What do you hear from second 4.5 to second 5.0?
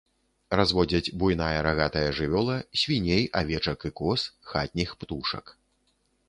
хатніх